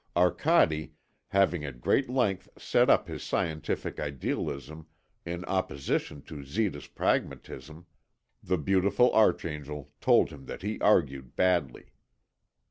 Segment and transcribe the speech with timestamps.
[0.17, 0.93] Arcade,
[1.27, 4.87] having at great length set up his scientific idealism
[5.27, 7.85] in opposition to Zita's pragmatism,
[8.41, 11.91] the beautiful archangel told him that he argued badly.